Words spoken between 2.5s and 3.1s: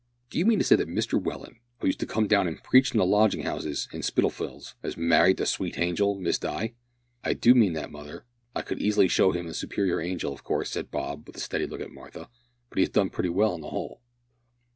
preach in the